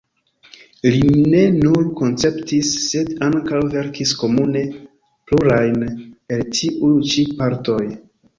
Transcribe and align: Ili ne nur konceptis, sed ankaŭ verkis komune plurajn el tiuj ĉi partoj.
Ili 0.91 1.09
ne 1.33 1.41
nur 1.57 1.83
konceptis, 1.99 2.71
sed 2.85 3.11
ankaŭ 3.27 3.59
verkis 3.75 4.15
komune 4.23 4.65
plurajn 5.29 5.79
el 6.39 6.43
tiuj 6.59 6.93
ĉi 7.15 7.29
partoj. 7.43 7.81